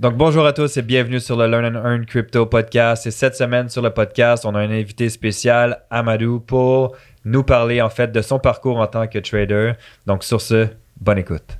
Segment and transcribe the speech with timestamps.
[0.00, 3.06] Donc, bonjour à tous et bienvenue sur le Learn and Earn Crypto Podcast.
[3.06, 7.82] Et cette semaine, sur le podcast, on a un invité spécial, Amadou, pour nous parler
[7.82, 9.74] en fait de son parcours en tant que trader.
[10.06, 10.68] Donc, sur ce,
[10.98, 11.59] bonne écoute.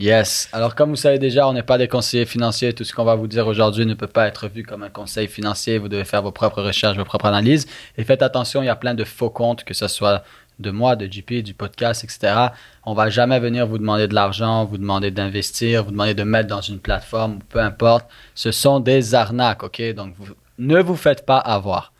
[0.00, 0.48] Yes.
[0.54, 2.72] Alors, comme vous savez déjà, on n'est pas des conseillers financiers.
[2.72, 5.28] Tout ce qu'on va vous dire aujourd'hui ne peut pas être vu comme un conseil
[5.28, 5.76] financier.
[5.76, 7.66] Vous devez faire vos propres recherches, vos propres analyses.
[7.98, 10.24] Et faites attention, il y a plein de faux comptes, que ce soit
[10.58, 12.48] de moi, de JP, du podcast, etc.
[12.86, 16.48] On va jamais venir vous demander de l'argent, vous demander d'investir, vous demander de mettre
[16.48, 18.08] dans une plateforme, peu importe.
[18.34, 19.82] Ce sont des arnaques, OK?
[19.92, 20.14] Donc,
[20.58, 21.92] ne vous faites pas avoir.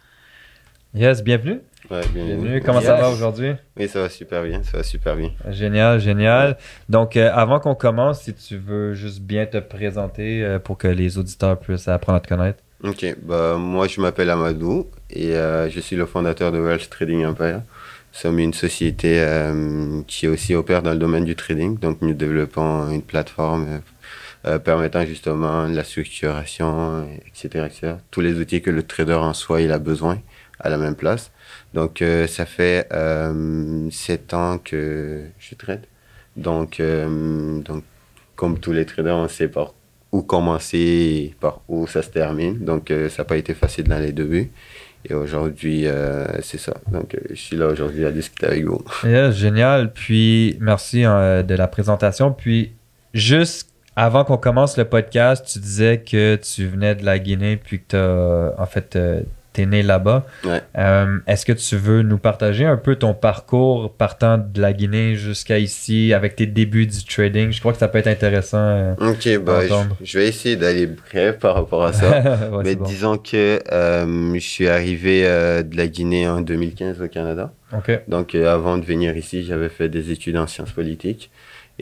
[0.95, 1.61] Yes, bienvenue.
[1.91, 2.63] Ouais, bienvenue.
[2.65, 3.51] Comment ça va aujourd'hui?
[3.77, 5.33] Oui, ça va super bien, ça va super bien.
[5.49, 6.57] Génial, génial.
[6.89, 10.87] Donc, euh, avant qu'on commence, si tu veux juste bien te présenter euh, pour que
[10.87, 12.63] les auditeurs puissent apprendre à te connaître.
[12.85, 17.27] Ok, bah, moi je m'appelle Amadou et euh, je suis le fondateur de Wealth Trading
[17.27, 17.57] Empire.
[18.13, 19.25] Nous sommes une société
[20.07, 23.83] qui aussi opère dans le domaine du trading, donc nous développons une plateforme
[24.65, 27.95] permettant justement la structuration, etc., etc.
[28.11, 30.19] Tous les outils que le trader en soi il a besoin
[30.61, 31.31] à la même place.
[31.75, 35.87] Donc, euh, ça fait euh, sept ans que je trade.
[36.37, 37.85] Donc, euh, donc,
[38.37, 39.75] comme tous les traders, on sait par
[40.13, 42.59] où commencer, par où ça se termine.
[42.59, 44.51] Donc, ça n'a pas été facile dans les débuts.
[45.09, 45.87] Et aujourd'hui,
[46.43, 46.75] c'est ça.
[46.91, 48.83] Donc, je suis là aujourd'hui à discuter avec vous.
[49.31, 49.93] génial.
[49.93, 52.33] Puis, merci de la présentation.
[52.33, 52.73] Puis,
[53.15, 57.79] juste avant qu'on commence le podcast, tu disais que tu venais de la Guinée, puis
[57.79, 58.99] que tu as, en fait,
[59.53, 60.27] tu es né là-bas.
[60.79, 65.15] Euh, est-ce que tu veux nous partager un peu ton parcours partant de la Guinée
[65.15, 67.51] jusqu'à ici avec tes débuts du trading?
[67.51, 68.59] Je crois que ça peut être intéressant.
[68.59, 69.61] Euh, ok, bah,
[70.03, 72.23] je, vais essayer d'aller bref par rapport à ça.
[72.65, 77.53] Mais disons que euh, je suis arrivé de la Guinée en 2015 au Canada.
[78.09, 81.31] Donc avant de venir ici, j'avais fait des études en sciences politiques.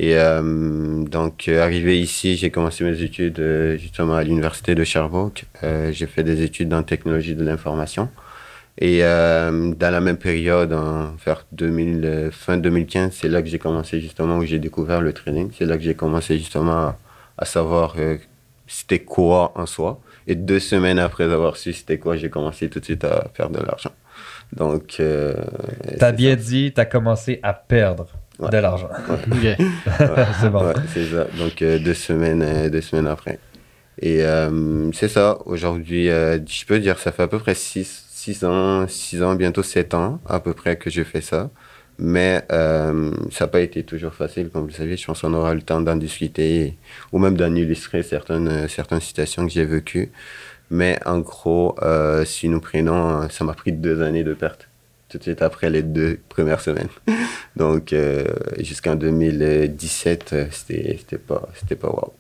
[0.01, 4.85] Et euh, donc, euh, arrivé ici, j'ai commencé mes études euh, justement à l'université de
[4.85, 5.45] Sherbrooke.
[5.91, 8.09] j'ai fait des études en technologie de l'information.
[8.81, 14.01] Et dans la même période, en vers 2000, fin 2015, c'est là que j'ai commencé
[14.01, 15.51] justement, où j'ai découvert le trading.
[15.59, 16.95] C'est là que j'ai commencé justement
[17.37, 17.97] à, savoir
[18.69, 20.01] c'était quoi en soi.
[20.29, 23.51] Et deux semaines après avoir su c'était quoi, j'ai commencé tout de suite à faire
[23.51, 23.91] de l'argent.
[24.53, 25.03] Donc.
[25.99, 28.18] T'as bien dit, t'as commencé à perdre.
[28.41, 28.89] De l'argent.
[30.41, 30.73] c'est bon.
[30.95, 31.27] c'est ça.
[31.37, 33.41] Donc, euh, deux, semaines, euh, deux semaines après.
[34.01, 35.39] Et euh, c'est ça.
[35.45, 39.63] Aujourd'hui, je peux dire, ça fait à peu près 6 six, ans, 6 ans, bientôt
[39.63, 41.51] 7 ans à peu près que je fais ça.
[42.01, 42.93] Mais ça
[43.41, 44.97] n'a pas été toujours facile, comme vous savez.
[44.97, 46.79] Je pense qu'on aura le temps d'en discuter
[47.11, 50.13] ou même d'en illustrer certaines, certaines situations que j'ai vécues.
[50.71, 51.75] Mais en gros,
[52.25, 54.68] si nous prenons, ça m'a pris deux années de perte
[55.09, 56.89] tout de suite après les deux premières semaines.
[57.57, 58.25] Donc, euh,
[58.59, 61.49] jusqu'en 2017, euh, c'était pas,
[61.81, 62.15] pas wow.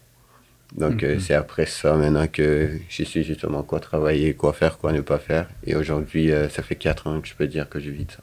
[0.76, 1.20] Donc, euh, mm-hmm.
[1.20, 5.18] c'est après ça maintenant que je sais justement quoi travailler, quoi faire, quoi ne pas
[5.18, 5.48] faire.
[5.64, 8.22] Et aujourd'hui, ça fait quatre ans que je peux dire que je vis de ça.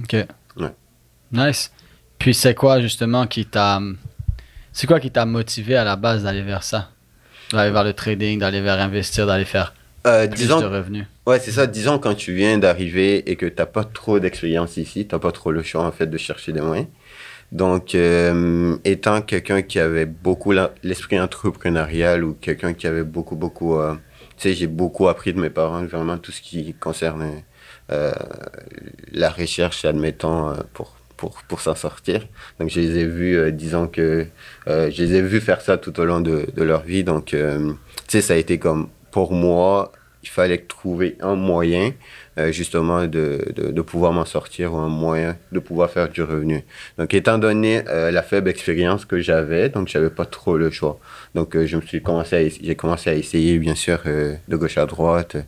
[0.00, 0.26] Ok.
[0.56, 0.74] Ouais.
[1.32, 1.72] Nice.
[2.18, 3.80] Puis, c'est quoi justement qui t'a.
[4.72, 6.90] C'est quoi qui t'a motivé à la base d'aller vers ça?
[7.50, 9.74] D'aller vers le trading, d'aller vers investir, d'aller faire
[10.06, 11.06] euh, plus disons, de revenus.
[11.26, 11.66] Ouais, c'est ça.
[11.66, 15.18] Disons, quand tu viens d'arriver et que tu n'as pas trop d'expérience ici, tu n'as
[15.18, 16.88] pas trop le choix, en fait, de chercher des moyens.
[17.52, 20.52] Donc, euh, étant quelqu'un qui avait beaucoup
[20.82, 23.78] l'esprit entrepreneurial ou quelqu'un qui avait beaucoup, beaucoup...
[23.78, 23.94] Euh,
[24.36, 27.30] tu sais, j'ai beaucoup appris de mes parents, vraiment tout ce qui concerne
[27.92, 28.12] euh,
[29.12, 32.26] la recherche, admettons, pour, pour, pour s'en sortir.
[32.58, 34.26] Donc, je les ai vus, disons que...
[34.66, 37.04] je les ai vus faire ça tout au long de, de leur vie.
[37.04, 37.36] Donc, tu
[38.08, 41.94] sais, ça a été comme pour moi, il fallait trouver un moyen
[42.36, 46.64] euh, justement de, de, pouvoir m'en sortir ou un moyen de pouvoir faire du revenu.
[46.98, 51.00] Donc, étant donné euh, la faible expérience que j'avais, donc j'avais pas trop le choix.
[51.34, 54.84] Donc, euh, je me suis commencé j'ai commencé à essayer, bien sûr, de gauche à
[54.84, 55.38] droite,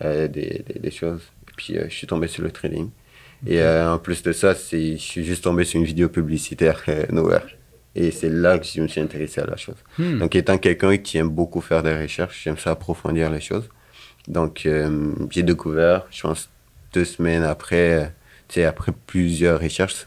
[0.00, 1.22] des, des, des, choses.
[1.48, 2.90] Et puis, je suis tombé sur le trading.
[3.44, 7.55] Et en plus de ça, je suis juste tombé sur une vidéo publicitaire Nowhere.
[7.96, 9.76] Et c'est là que je me suis intéressé à la chose.
[9.98, 10.18] Hmm.
[10.18, 13.68] Donc, étant quelqu'un qui aime beaucoup faire des recherches, j'aime ça approfondir les choses.
[14.28, 16.50] Donc, euh, j'ai découvert, je pense,
[16.92, 18.12] deux semaines après,
[18.48, 20.06] tu sais, après plusieurs recherches.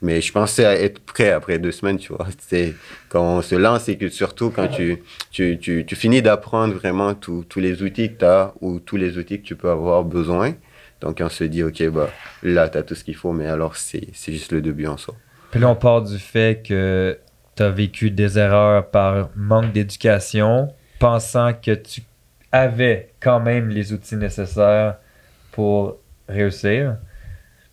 [0.00, 2.26] Mais je pensais être prêt après deux semaines, tu vois.
[2.38, 2.74] C'est
[3.10, 7.14] quand on se lance et que surtout quand tu, tu, tu, tu finis d'apprendre vraiment
[7.14, 10.54] tous les outils que tu as ou tous les outils que tu peux avoir besoin.
[11.02, 12.08] Donc, on se dit, OK, bah,
[12.42, 15.14] là, tu as tout ce qu'il faut, mais alors, c'est juste le début en soi.
[15.50, 17.18] Puis là, on part du fait que
[17.56, 22.02] tu as vécu des erreurs par manque d'éducation, pensant que tu
[22.52, 24.96] avais quand même les outils nécessaires
[25.52, 25.96] pour
[26.28, 26.96] réussir.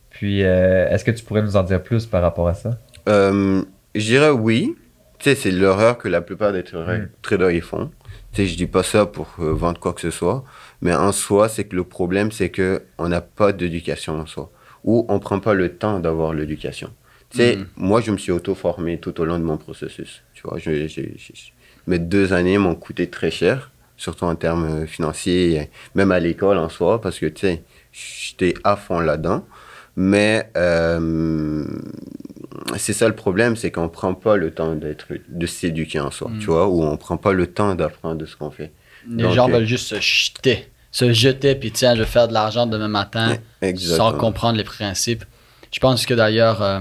[0.09, 2.77] Puis, euh, est-ce que tu pourrais nous en dire plus par rapport à ça?
[3.09, 3.62] Euh,
[3.95, 4.75] je dirais oui.
[5.19, 7.09] Tu sais, c'est l'erreur que la plupart des tra- Mm.
[7.21, 7.91] traders font.
[8.33, 10.44] Tu sais, je dis pas ça pour euh, vendre quoi que ce soit,
[10.81, 14.51] mais en soi, c'est que le problème, c'est que on n'a pas d'éducation en soi,
[14.83, 16.89] ou on prend pas le temps d'avoir l'éducation.
[17.33, 17.65] Tu sais, Mm.
[17.77, 20.21] moi, je me suis auto-formé tout au long de mon processus.
[20.35, 21.01] Tu vois, je-
[21.88, 26.57] mes deux années m'ont coûté très cher, surtout en termes euh, financiers, même à l'école
[26.59, 29.45] en soi, parce que tu sais, j'étais à fond là-dedans.
[29.95, 31.65] Mais euh,
[32.77, 36.30] c'est ça le problème, c'est qu'on prend pas le temps d'être, de s'éduquer en soi,
[36.30, 36.39] Mm.
[36.39, 38.71] tu vois, ou on prend pas le temps d'apprendre de ce qu'on fait.
[39.09, 40.68] Les Donc, gens euh, veulent juste se jeter.
[40.91, 43.38] Se jeter, puis tiens, je vais faire de l'argent demain matin.
[43.62, 44.12] Exactement.
[44.12, 45.25] sans comprendre les principes.
[45.71, 46.80] Je pense que d'ailleurs, euh,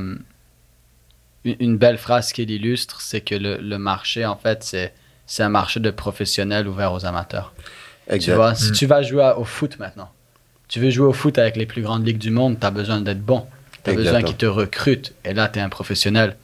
[1.44, 4.92] une belle phrase qui l'illustre, c'est que le, le marché, en fait, c'est,
[5.26, 7.52] c'est un marché de professionnels ouvert aux amateurs.
[8.08, 8.34] Tu Exact.
[8.36, 8.74] vois, si Mm.
[8.74, 10.10] tu vas jouer au foot maintenant,
[10.68, 13.00] tu veux jouer au foot avec les plus grandes ligues du monde, tu as besoin
[13.00, 13.46] d'être bon.
[13.84, 15.12] Tu as besoin qu'ils te recrutent.
[15.24, 16.36] Et là, tu es un professionnel.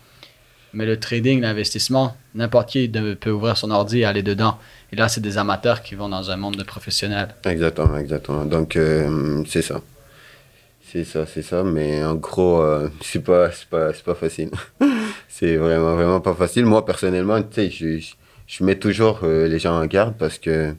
[0.75, 4.59] Mais le trading, l'investissement, n'importe qui de- peut ouvrir son ordi et aller dedans.
[4.93, 7.29] Et là, c'est des amateurs qui vont dans un monde de professionnels.
[7.45, 8.45] Exactement, exactement.
[8.45, 9.81] Donc, euh, c'est ça.
[10.91, 11.65] C'est ça, c'est ça.
[11.65, 14.51] Mais en gros, euh, c'est pas, pas, facile.
[15.29, 16.65] c'est vraiment, vraiment pas facile.
[16.65, 18.15] Moi, personnellement, tu sais, je,
[18.47, 20.73] je, mets toujours euh, les gens en garde parce que,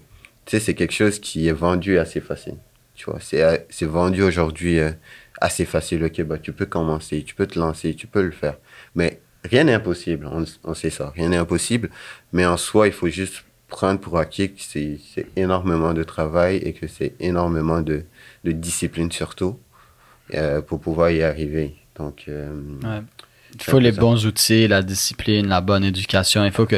[0.46, 2.56] tu sais, c'est quelque chose qui est vendu assez facile.
[2.96, 4.92] Tu vois, c'est, euh, vendu aujourd'hui euh,
[5.40, 6.04] assez facile.
[6.04, 8.58] Ok, bah, tu peux commencer, tu peux te lancer, tu peux le faire.
[8.96, 10.28] Mais rien n'est impossible.
[10.32, 11.12] On, on sait ça.
[11.16, 11.92] Rien n'est impossible.
[12.34, 16.58] Mais en soi, il faut juste prendre pour acquis que c'est c'est énormément de travail
[16.58, 18.06] et que c'est énormément de,
[18.44, 19.60] de discipline surtout
[20.34, 21.76] euh, pour pouvoir y arriver.
[21.96, 22.50] Donc, euh,
[22.84, 23.02] Ouais.
[23.56, 26.46] Il faut les bons outils, la discipline, la bonne éducation.
[26.46, 26.78] Il faut que.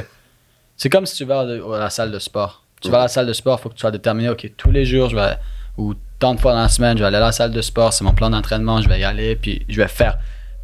[0.78, 2.64] C'est comme si tu vas à la salle de sport.
[2.82, 4.30] Tu vas à la salle de sport, il faut que tu sois déterminé.
[4.30, 5.38] Ok, tous les jours, je vais.
[5.78, 7.94] Ou tant de fois dans la semaine, je vais aller à la salle de sport.
[7.94, 8.82] C'est mon plan d'entraînement.
[8.82, 10.18] Je vais y aller, puis je vais faire.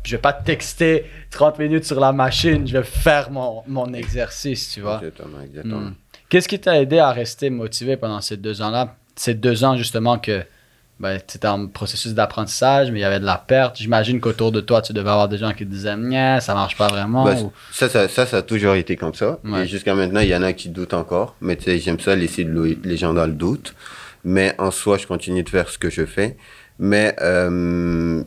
[0.03, 2.65] Je vais pas texter 30 minutes sur la machine.
[2.65, 4.95] Je vais faire mon, mon exercice, tu vois.
[5.03, 5.79] exactement, exactement.
[5.81, 5.93] Hmm.
[6.29, 8.95] Qu'est-ce qui t'a aidé à rester motivé pendant ces deux ans-là?
[9.15, 10.43] Ces deux ans, justement, que
[10.99, 13.77] ben, tu étais en processus d'apprentissage, mais il y avait de la perte.
[13.77, 15.95] J'imagine qu'autour de toi, tu devais avoir des gens qui te disaient
[16.39, 17.25] ça marche pas vraiment.
[17.31, 19.39] Ou- ça, ça, ça, ça a toujours été comme ça.
[19.43, 19.63] Ouais.
[19.63, 21.35] Et jusqu'à maintenant, il y en a qui doutent encore.
[21.39, 23.75] Mais tu sais, j'aime ça laisser de les gens dans le doute.
[24.23, 26.35] Mais en soi, je continue de faire ce que je fais.
[26.79, 28.23] Mais euh,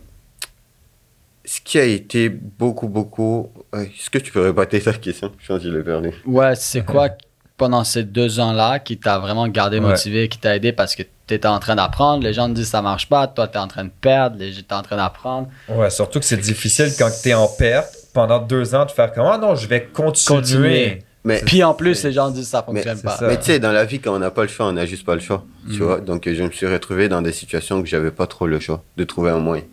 [1.44, 3.50] ce qui a été beaucoup, beaucoup.
[3.74, 5.32] euh, Est-ce que tu peux répéter ta question?
[5.38, 6.10] Je pense que je l'ai perdu.
[6.24, 7.08] Ouais, c'est quoi
[7.56, 9.88] pendant ces deux ans-là qui t'a vraiment gardé Ouais.
[9.90, 10.72] motivé, qui t'a aidé?
[10.72, 13.48] Parce que tu étais en train d'apprendre, les gens te disent ça marche pas, toi
[13.48, 15.48] tu es en train de perdre, les gens t'es en train d'apprendre.
[15.68, 19.12] Ouais, surtout que c'est difficile quand tu es en perte pendant deux ans de faire
[19.12, 20.40] comme Ah non, je vais continuer.
[20.40, 20.98] Continuer.
[21.22, 23.16] Mais, Puis en plus, les gens disent ça fonctionne c'est pas.
[23.16, 23.26] ça.
[23.28, 25.04] mais tu sais, dans la vie, quand on n'a pas le choix, on n'a juste
[25.04, 25.44] pas le choix.
[25.68, 25.82] Tu Mhm.
[25.86, 26.00] vois?
[26.00, 28.82] Donc, euh, je me suis retrouvé dans des situations où j'avais pas trop le choix
[28.96, 29.64] de trouver un moyen.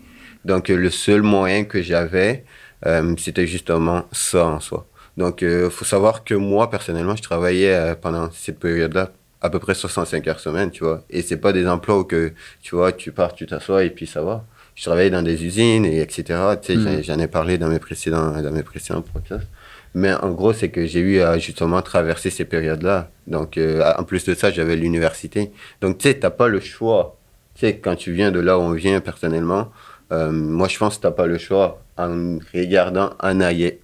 [0.43, 2.43] Donc, euh, le seul moyen que j'avais,
[2.85, 4.85] euh, c'était justement ça en soi.
[5.15, 9.09] Donc, il faut savoir que moi, personnellement, je travaillais euh, pendant cette période-là
[9.47, 11.03] à peu près 65 heures semaine, tu vois.
[11.09, 14.05] Et c'est pas des emplois où que, tu vois, tu pars, tu t'assois et puis
[14.07, 14.43] ça va.
[14.75, 16.21] Je travaillais dans des usines et etc.
[16.61, 17.03] Tu sais, Mhm.
[17.03, 19.47] j'en- ai parlé dans mes précédents, dans mes précédents podcasts.
[19.95, 23.09] Mais en gros, c'est que j'ai eu à justement traverser ces périodes-là.
[23.25, 25.51] Donc, euh, en plus de ça, j'avais l'université.
[25.81, 27.17] Donc, tu sais, t'as pas le choix.
[27.55, 29.71] Tu sais, quand tu viens de là où on vient personnellement,
[30.11, 33.39] euh, moi, je pense que t'as pas le choix en regardant en,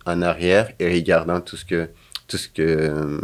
[0.05, 1.89] en arrière et regardant tout ce que,
[2.27, 3.19] tout ce que, euh,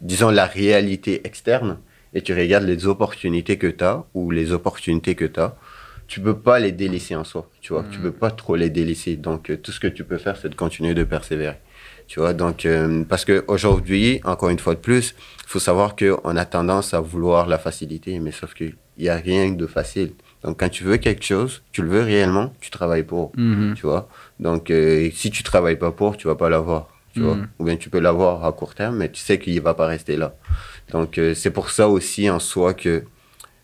[0.00, 1.78] disons, la réalité externe
[2.14, 5.56] et tu regardes les opportunités que tu as ou les opportunités que tu as,
[6.06, 7.84] tu peux pas les délaisser en soi, tu vois.
[7.90, 8.02] Tu Mm.
[8.02, 9.16] peux pas trop les délaisser.
[9.16, 11.56] Donc, euh, tout ce que tu peux faire, c'est de continuer de persévérer.
[12.06, 15.14] Tu vois, donc, euh, parce qu'aujourd'hui, encore une fois de plus,
[15.44, 19.16] il faut savoir qu'on a tendance à vouloir la facilité, mais sauf qu'il n'y a
[19.16, 20.12] rien de facile.
[20.42, 23.74] Donc, quand tu veux quelque chose, tu le veux réellement, tu travailles pour, Mhm.
[23.74, 24.08] tu vois.
[24.38, 27.36] Donc, euh, si tu travailles pas pour, tu vas pas l'avoir, tu vois.
[27.36, 27.48] Mhm.
[27.58, 30.16] Ou bien tu peux l'avoir à court terme, mais tu sais qu'il va pas rester
[30.16, 30.34] là.
[30.90, 33.04] Donc, euh, c'est pour ça aussi en soi que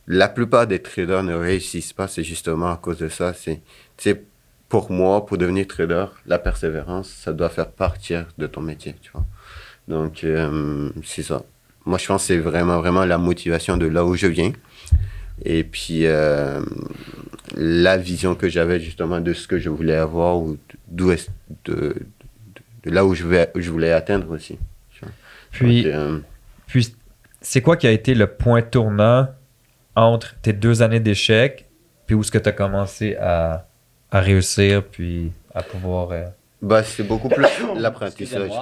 [0.06, 3.34] la plupart des traders ne réussissent pas, c'est justement à cause de ça.
[3.34, 3.56] C'est,
[3.96, 4.22] tu sais,
[4.68, 9.10] pour moi, pour devenir trader, la persévérance, ça doit faire partir de ton métier, tu
[9.12, 9.26] vois.
[9.88, 11.42] Donc, euh, c'est ça.
[11.84, 14.52] Moi, je pense que c'est vraiment, vraiment la motivation de là où je viens.
[15.44, 16.60] Et puis, euh,
[17.56, 20.56] la vision que j'avais justement de ce que je voulais avoir ou
[20.88, 21.30] d'où est
[21.64, 21.96] de,
[22.84, 24.58] de, là où je, vais, où je voulais atteindre aussi.
[25.50, 26.18] Puis, euh,
[26.66, 26.94] puis
[27.40, 29.28] c'est quoi qui a été le point tournant
[29.96, 31.66] entre tes deux années d'échec,
[32.06, 33.66] puis où est-ce que tu as commencé à,
[34.10, 36.12] à réussir, puis à pouvoir.
[36.12, 36.24] euh,
[36.62, 37.44] bah, c'est beaucoup plus
[37.76, 38.52] l'apprentissage.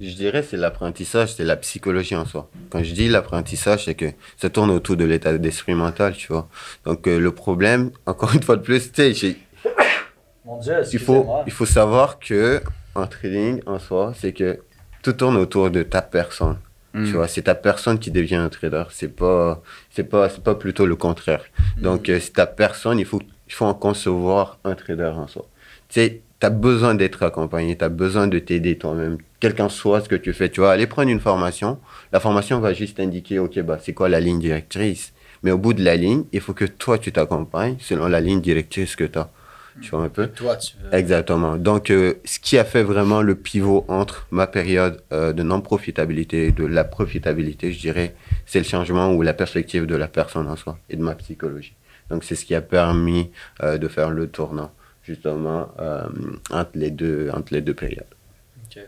[0.00, 2.50] Je dirais c'est l'apprentissage, c'est la psychologie en soi.
[2.70, 4.06] Quand je dis l'apprentissage, c'est que
[4.36, 6.48] ça tourne autour de l'état d'esprit mental, tu vois.
[6.84, 9.36] Donc euh, le problème, encore une fois de plus, tu sais,
[10.92, 12.60] il faut, il faut savoir que
[12.94, 14.60] en trading en soi, c'est que
[15.02, 16.56] tout tourne autour de ta personne.
[16.94, 17.04] Hmm.
[17.04, 18.84] Tu vois, c'est ta personne qui devient un trader.
[18.90, 21.44] C'est pas, c'est pas, c'est pas plutôt le contraire.
[21.76, 22.98] Donc, euh, c'est ta personne.
[23.00, 25.44] Il faut, il faut en concevoir un trader en soi.
[25.88, 27.76] Tu sais, t'as besoin d'être accompagné.
[27.76, 29.18] T'as besoin de t'aider toi-même.
[29.40, 30.48] Quel qu'en soit ce que tu fais.
[30.48, 31.78] Tu vas aller prendre une formation.
[32.12, 35.12] La formation va juste indiquer, OK, bah, c'est quoi la ligne directrice?
[35.42, 38.40] Mais au bout de la ligne, il faut que toi, tu t'accompagnes selon la ligne
[38.40, 39.30] directrice que tu as.
[39.80, 40.28] Tu vois un peu?
[40.28, 40.94] Toi, tu veux.
[40.94, 41.56] Exactement.
[41.56, 46.46] Donc, euh, ce qui a fait vraiment le pivot entre ma période euh, de non-profitabilité
[46.46, 48.14] et de la profitabilité, je dirais,
[48.46, 51.74] c'est le changement ou la perspective de la personne en soi et de ma psychologie.
[52.10, 53.30] Donc, c'est ce qui a permis
[53.62, 54.70] euh, de faire le tournant,
[55.02, 55.68] justement,
[56.50, 58.06] entre, les deux, entre les deux périodes.
[58.66, 58.80] Ok.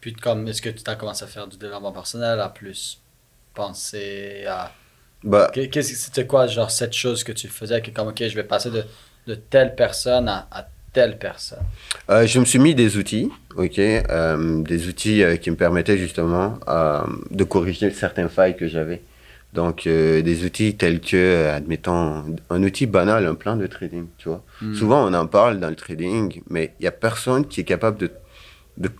[0.00, 0.16] Puis,
[0.46, 3.00] est-ce que tu as commencé à faire du développement personnel, à plus
[3.54, 4.72] penser à.
[5.22, 8.22] Bah, Qu'est- Qu'est-ce que c'était quoi, genre, cette chose que tu faisais, que comme, ok,
[8.26, 8.84] je vais passer de,
[9.26, 11.64] de telle personne à, à telle personne.
[12.08, 15.98] Euh, je me suis mis des outils, ok, euh, des outils euh, qui me permettaient
[15.98, 16.58] justement
[17.30, 19.02] de corriger certaines failles que j'avais.
[19.52, 24.42] Donc, des outils tels que, admettons, un outil banal, un plan de trading, tu vois.
[24.60, 24.74] Hmm.
[24.74, 27.98] Souvent, on en parle dans le trading, mais il n'y a personne qui est capable
[27.98, 28.10] de...
[28.76, 28.90] de.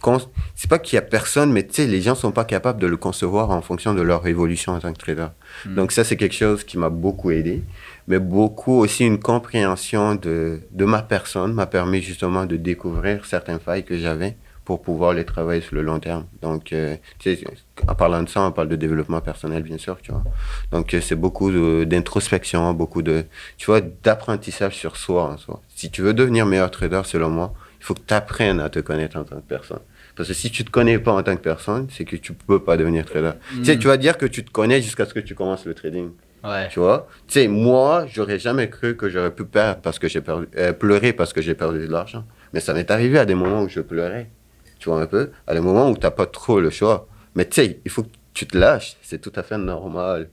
[0.54, 2.86] C'est pas qu'il y a personne, mais tu sais, les gens sont pas capables de
[2.86, 5.28] le concevoir en fonction de leur évolution en tant que trader.
[5.66, 5.74] Hmm.
[5.74, 7.62] Donc, ça, c'est quelque chose qui m'a beaucoup aidé
[8.06, 13.60] mais beaucoup aussi une compréhension de, de ma personne m'a permis justement de découvrir certaines
[13.60, 16.24] failles que j'avais pour pouvoir les travailler sur le long terme.
[16.40, 17.44] Donc, euh, tu sais,
[17.86, 20.24] en parlant de ça, on parle de développement personnel, bien sûr, tu vois.
[20.72, 21.50] Donc, euh, c'est beaucoup
[21.84, 23.26] d'introspection, beaucoup de,
[23.58, 25.60] tu vois, d'apprentissage sur soi en soi.
[25.68, 27.52] Si tu veux devenir meilleur trader, selon moi,
[27.84, 29.80] il faut que tu apprennes à te connaître en tant que personne.
[30.16, 32.58] Parce que si tu te connais pas en tant que personne, c'est que tu peux
[32.58, 33.32] pas devenir trader.
[33.50, 35.74] Tu sais, tu vas dire que tu te connais jusqu'à ce que tu commences le
[35.74, 36.08] trading.
[36.42, 36.68] Ouais.
[36.70, 37.06] Tu vois?
[37.26, 40.72] Tu sais, moi, j'aurais jamais cru que j'aurais pu perdre parce que j'ai perdu, euh,
[40.72, 42.24] pleurer parce que j'ai perdu de l'argent.
[42.54, 44.30] Mais ça m'est arrivé à des moments où je pleurais.
[44.78, 45.30] Tu vois un peu?
[45.46, 47.06] À des moments où tu n'as pas trop le choix.
[47.34, 48.96] Mais tu sais, il faut que tu te lâches.
[49.02, 50.30] C'est tout à fait normal.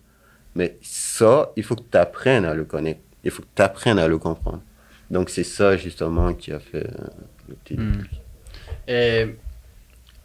[0.56, 3.02] Mais ça, il faut que tu apprennes à le connaître.
[3.26, 4.62] Il faut que tu apprennes à le comprendre.
[5.10, 7.08] Donc, c'est ça, justement, qui a fait euh,
[8.88, 9.26] Et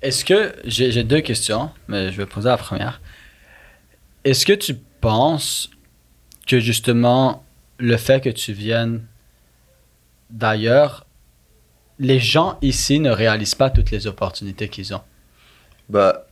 [0.03, 3.01] est-ce que j'ai deux questions, mais je vais poser la première.
[4.25, 5.71] Est-ce que tu penses
[6.47, 7.45] que justement
[7.79, 9.05] le fait que tu viennes
[10.31, 11.07] d'ailleurs,
[11.99, 15.03] les gens ici ne réalisent pas toutes les opportunités qu'ils ont?
[15.89, 16.27] Bah,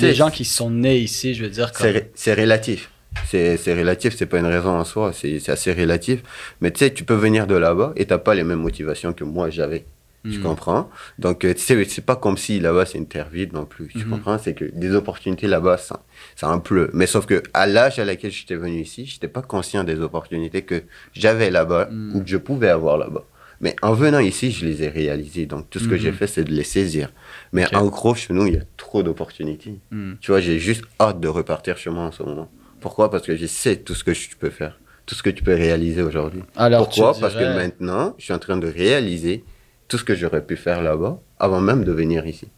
[0.00, 2.90] Les gens qui sont nés ici, je veux dire, comme, C'est ré- c'est relatif.
[3.26, 6.22] C'est relatif, c'est pas une raison en soi, c'est assez relatif.
[6.60, 9.24] Mais tu sais, tu peux venir de là-bas et t'as pas les mêmes motivations que
[9.24, 9.84] moi j'avais.
[10.24, 10.42] Tu Hmm.
[10.42, 10.90] comprends?
[11.20, 13.86] Donc, euh, tu sais, c'est pas comme si là-bas c'est une terre vide non plus.
[13.88, 14.10] Tu Mhm.
[14.10, 14.36] comprends?
[14.38, 16.02] C'est que des opportunités là-bas, ça,
[16.34, 16.90] ça en pleut.
[16.92, 20.62] Mais sauf que à l'âge à laquelle j'étais venu ici, j'étais pas conscient des opportunités
[20.62, 20.82] que
[21.12, 22.16] j'avais là-bas Mhm.
[22.16, 23.24] ou que je pouvais avoir là-bas.
[23.60, 25.46] Mais en venant ici, je les ai réalisées.
[25.46, 27.10] Donc, tout ce que j'ai fait, c'est de les saisir.
[27.52, 29.78] Mais en gros, chez nous, il y a trop d'opportunités.
[29.90, 30.14] Hmm.
[30.20, 32.50] Tu vois, j'ai juste hâte de repartir chez moi en ce moment.
[32.80, 33.10] Pourquoi?
[33.10, 35.54] Parce que je sais tout ce que tu peux faire, tout ce que tu peux
[35.54, 36.42] réaliser aujourd'hui.
[36.54, 37.14] Pourquoi?
[37.18, 39.44] Parce que maintenant, je suis en train de réaliser
[39.88, 42.48] tout ce que j'aurais pu faire là-bas avant même de venir ici.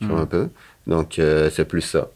[0.00, 0.22] Tu vois Hmm.
[0.22, 0.48] un peu?
[0.86, 2.08] Donc, euh, c'est plus ça.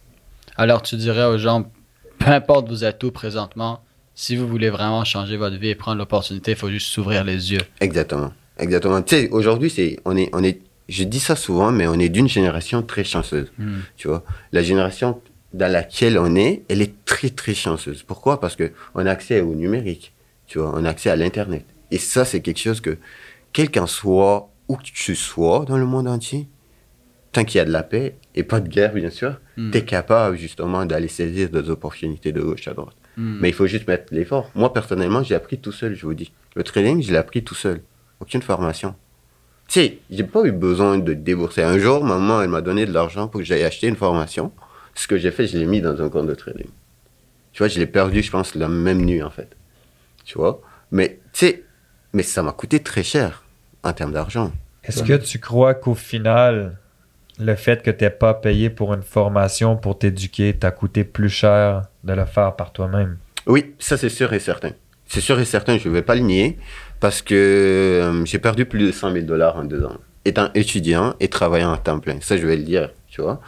[0.57, 1.71] Alors, tu dirais aux gens,
[2.19, 3.81] peu importe vous êtes où présentement,
[4.15, 7.53] si vous voulez vraiment changer votre vie et prendre l'opportunité, il faut juste s'ouvrir les
[7.53, 7.61] yeux.
[7.81, 8.33] Exactement.
[8.59, 9.03] Exactement.
[9.03, 12.09] Tu sais, aujourd'hui, c'est, on est, on est, je dis ça souvent, mais on est
[12.09, 13.51] d'une génération très chanceuse.
[13.59, 13.81] Hmm.
[13.97, 14.23] Tu vois,
[14.53, 15.21] la génération
[15.55, 18.03] dans laquelle on est, elle est très très chanceuse.
[18.03, 18.41] Pourquoi?
[18.41, 20.13] Parce que on a accès au numérique.
[20.47, 21.65] Tu vois, on a accès à l'internet.
[21.91, 22.99] Et ça, c'est quelque chose que,
[23.53, 26.49] quel qu'en soit où que tu sois dans le monde entier,
[27.33, 29.71] tant qu'il y a de la paix et pas de guerre, bien sûr, Hmm.
[29.71, 32.97] tu es capable justement d'aller saisir des opportunités de gauche à droite.
[33.17, 33.39] Hmm.
[33.41, 34.51] Mais il faut juste mettre l'effort.
[34.55, 36.33] Moi, personnellement, j'ai appris tout seul, je vous dis.
[36.57, 37.81] Le trading, je l'ai appris tout seul.
[38.21, 38.95] Aucune formation.
[39.69, 41.63] Tu sais, j'ai pas eu besoin de débourser.
[41.63, 44.51] Un jour, maman, elle m'a donné de l'argent pour que j'aille acheter une formation.
[44.95, 46.69] Ce que j'ai fait, je l'ai mis dans un compte de trading.
[47.53, 49.57] Tu vois, je l'ai perdu, je pense, la même nuit, en fait.
[50.25, 50.61] Tu vois?
[50.91, 51.65] Mais, tu sais,
[52.13, 53.45] mais ça m'a coûté très cher
[53.83, 54.53] en termes d'argent.
[54.85, 56.79] Est-ce que tu crois qu'au final,
[57.39, 61.29] le fait que tu n'aies pas payé pour une formation pour t'éduquer t'a coûté plus
[61.29, 63.19] cher de le faire par toi-même?
[63.47, 64.71] Oui, ça c'est sûr et certain.
[65.07, 66.59] C'est sûr et certain, je ne vais pas le nier,
[67.01, 71.15] parce que euh, j'ai perdu plus de 100 000 dollars en deux ans, étant étudiant
[71.21, 72.19] et travaillant en temps plein.
[72.21, 73.41] Ça, je vais le dire, tu vois.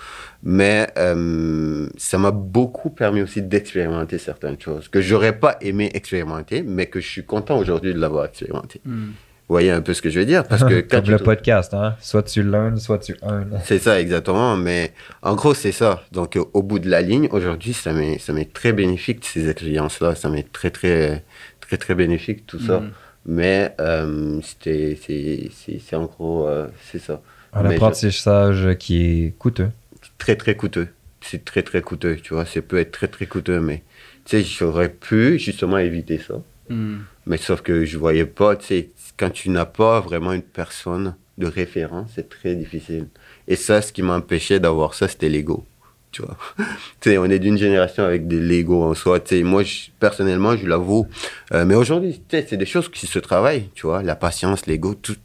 [0.49, 6.63] Mais euh, ça m'a beaucoup permis aussi d'expérimenter certaines choses que j'aurais pas aimé expérimenter,
[6.63, 8.81] mais que je suis content aujourd'hui de l'avoir expérimenté.
[8.85, 9.07] Hmm.
[9.49, 10.47] Vous voyez un peu ce que je veux dire?
[10.47, 11.97] Parce que quand Comme tu le podcast, hein?
[12.01, 13.59] Soit tu learns, soit tu earn.
[13.65, 14.57] C'est ça, exactement.
[14.57, 16.05] Mais en gros, c'est ça.
[16.13, 19.49] Donc, euh, au bout de la ligne, aujourd'hui, ça m'est, ça m'est très bénéfique, ces
[19.49, 20.15] expériences-là.
[20.15, 21.25] Ça m'est très, très,
[21.59, 22.79] très, très bénéfique, tout ça.
[22.79, 22.91] Mhm.
[23.27, 27.21] Mais euh, c'était, c'est, c'est, c'est en gros, euh, c'est ça.
[27.53, 29.71] Un Mais je- apprentissage qui est coûteux.
[30.19, 30.89] Très, très coûteux.
[31.21, 32.45] C'est très, très coûteux, tu vois.
[32.45, 33.83] Ça peut être très, très coûteux, mais
[34.25, 36.41] tu sais, j'aurais pu justement éviter ça.
[36.69, 36.99] Hmm.
[37.27, 41.15] Mais sauf que je voyais pas, tu sais, quand tu n'as pas vraiment une personne
[41.39, 43.09] de référence, c'est très difficile.
[43.49, 45.65] Et ça, ce qui m'empêchait d'avoir ça, c'était l'ego.
[46.13, 46.37] Tu vois.
[47.01, 49.21] tu sais, on est d'une génération avec des Lego en soi.
[49.21, 51.07] Tu sais, moi, je- personnellement, je l'avoue.
[51.53, 54.03] Euh, mais aujourd'hui, tu sais, c'est des choses qui se travaillent, tu vois.
[54.03, 55.17] La patience, l'ego, tout,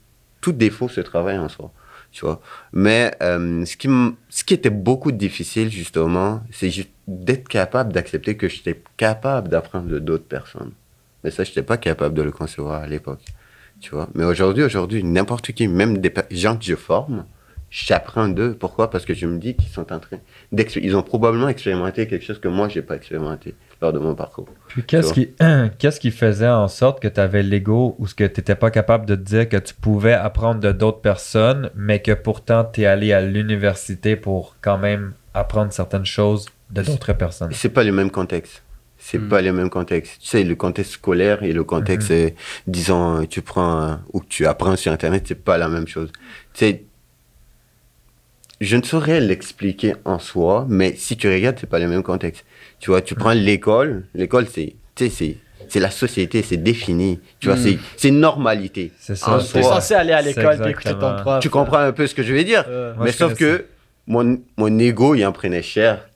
[0.41, 1.71] tout défaut se travaille en soi.
[2.11, 2.41] Tu vois.
[2.73, 3.87] Mais euh, ce, qui
[4.29, 9.87] ce qui était beaucoup difficile, justement, c'est juste d'être capable d'accepter que j'étais capable d'apprendre
[9.87, 10.71] de d'autres personnes.
[11.23, 13.21] Mais ça, je n'étais pas capable de le concevoir à l'époque.
[13.79, 14.09] Tu vois.
[14.13, 17.25] Mais aujourd'hui, aujourd'hui, n'importe qui, même des gens que je forme,
[17.69, 18.55] j'apprends d'eux.
[18.55, 18.89] Pourquoi?
[18.89, 20.17] Parce que je me dis qu'ils sont en train
[20.51, 23.55] Ils ont probablement expérimenté quelque chose que moi, j'ai pas expérimenté
[23.91, 24.47] de mon parcours.
[24.67, 25.29] Puis qu'est-ce qui,
[25.79, 28.69] qu'est-ce qui faisait en sorte que tu avais l'ego ou ce que tu n'étais pas
[28.69, 32.81] capable de te dire que tu pouvais apprendre de d'autres personnes, mais que pourtant tu
[32.81, 37.50] es allé à l'université pour quand même apprendre certaines choses de d'autres personnes?
[37.53, 38.61] C'est pas le même contexte.
[39.03, 39.29] C'est Mm.
[39.29, 40.21] pas le même contexte.
[40.21, 42.29] Tu sais, le contexte scolaire et le contexte, euh,
[42.67, 45.88] disons, euh, tu prends euh, ou que tu apprends sur Internet, c'est pas la même
[45.88, 46.11] chose.
[46.53, 46.83] Tu sais,
[48.59, 52.45] je ne saurais l'expliquer en soi, mais si tu regardes, c'est pas le même contexte.
[52.81, 55.38] Tu vois, tu prends l'école, l'école, c'est, tu c'est,
[55.69, 57.19] c'est la société, c'est défini.
[57.39, 57.61] Tu vois, Mm.
[57.63, 58.91] c'est, c'est une normalité.
[59.00, 59.39] C'est ça.
[59.53, 59.75] T'es soi.
[59.75, 61.39] censé aller à l'école et écouter ton prof.
[61.41, 62.65] Tu comprends un peu ce que je veux dire?
[62.67, 63.65] Euh, mais sauf que
[64.07, 66.09] mon, mon ego, il en prenait cher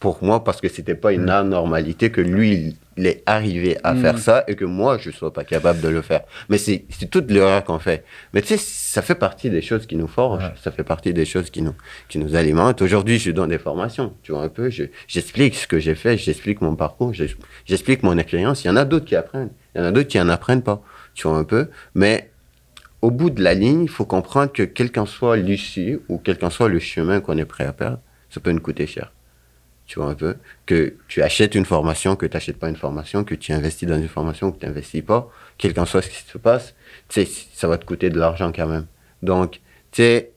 [0.00, 4.00] pour moi parce que c'était pas une anormalité que lui, il, est arrivé à Mm.
[4.00, 6.22] faire ça et que moi, je sois pas capable de le faire.
[6.48, 8.04] Mais c'est c'est toute l'erreur qu'on fait.
[8.32, 10.52] Mais tu sais, ça fait partie des choses qui nous forgent, Ouais.
[10.62, 11.74] ça fait partie des choses qui nous,
[12.08, 12.82] qui nous alimentent.
[12.82, 16.16] Aujourd'hui, je donne des formations, tu vois un peu, je- j'explique ce que j'ai fait,
[16.16, 17.36] j'explique mon parcours, j'ex-
[17.66, 18.64] j'explique mon expérience.
[18.64, 20.62] Il y en a d'autres qui apprennent, il y en a d'autres qui en apprennent
[20.62, 20.82] pas,
[21.14, 21.68] tu vois un peu.
[21.94, 22.30] Mais
[23.02, 26.36] au bout de la ligne, il faut comprendre que quel qu'en soit l'issue ou quel
[26.38, 29.12] qu'en soit le chemin qu'on est prêt à perdre, ça peut nous coûter cher.
[29.88, 33.24] Tu vois un peu Que tu achètes une formation, que tu n'achètes pas une formation,
[33.24, 36.22] que tu investis dans une formation, que tu n'investis pas, quel qu'en soit ce qui
[36.22, 36.74] se passe,
[37.08, 38.86] tu sais, ça va te coûter de l'argent quand même.
[39.22, 39.52] Donc,
[39.90, 40.30] tu sais,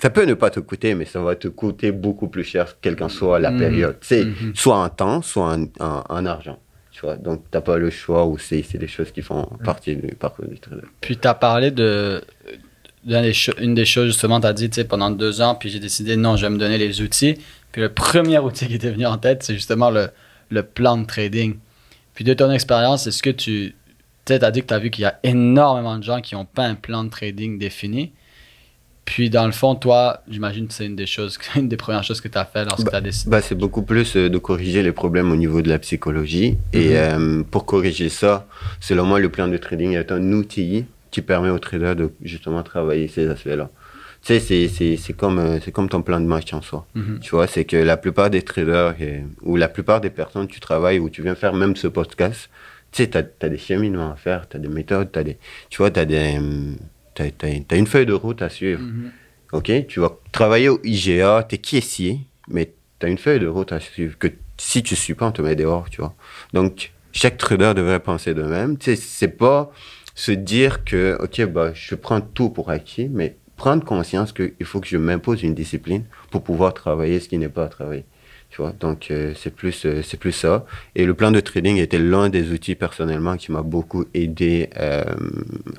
[0.00, 2.96] ça peut ne pas te coûter, mais ça va te coûter beaucoup plus cher, quelle
[2.96, 3.58] qu'en soit la Mhm.
[3.58, 3.96] période.
[4.00, 4.52] Tu sais, Mhm.
[4.54, 6.58] soit en temps, soit en, en- en argent.
[6.90, 9.44] Tu vois, donc tu n'as pas le choix ou c'est c'est des choses qui font
[9.64, 10.82] partie du parcours du trader.
[11.00, 12.20] Puis tu as parlé de.
[13.32, 15.78] cho- une des choses, justement, tu as dit, tu sais, pendant deux ans, puis j'ai
[15.78, 17.38] décidé, non, je vais me donner les outils.
[17.78, 20.08] Puis le premier outil qui était venu en tête, c'est justement le,
[20.50, 21.58] le plan de trading.
[22.12, 23.76] Puis de ton expérience, est-ce que tu.
[24.28, 26.64] As dit que tu as vu qu'il y a énormément de gens qui n'ont pas
[26.64, 28.10] un plan de trading défini.
[29.04, 32.20] Puis dans le fond, toi, j'imagine que c'est une des choses, une des premières choses
[32.20, 33.30] que tu as fait lorsque tu as décidé.
[33.30, 36.58] Bah, c'est beaucoup plus euh, de corriger les problèmes au niveau de la psychologie.
[36.72, 38.48] Et euh, pour corriger ça,
[38.80, 42.64] selon moi, le plan de trading est un outil qui permet aux traders de justement
[42.64, 43.70] travailler ces aspects-là.
[44.28, 46.86] Tu sais, c'est- comme, euh, comme ton plan de match en soi.
[46.94, 47.18] Mhm.
[47.20, 48.94] Tu vois, c'est que la plupart des traders
[49.40, 52.50] ou la plupart des personnes, tu travailles ou tu viens faire même ce podcast,
[52.92, 55.38] tu sais, tu as, des cheminements à faire, tu as des méthodes, t'as des,
[55.70, 58.82] tu vois, tu as, as, une feuille de route à suivre.
[58.82, 59.12] Mhm.
[59.52, 59.86] OK?
[59.88, 63.72] Tu vas travailler au IGA, tu es caissier, mais tu as une feuille de route
[63.72, 66.14] à suivre que si tu ne suis pas, on te met dehors, tu vois.
[66.52, 68.76] Donc, chaque trader devrait penser de même.
[68.76, 69.72] Tu sais, c'est pas
[70.14, 74.80] se dire que, OK, bah, je prends tout pour acquis, mais prendre conscience qu'il faut
[74.80, 78.04] que je m'impose une discipline pour pouvoir travailler ce qui n'est pas à travailler.
[78.50, 80.64] Tu vois, donc euh, c'est plus, euh, c'est plus ça.
[80.94, 85.04] Et le plan de trading était l'un des outils personnellement qui m'a beaucoup aidé euh,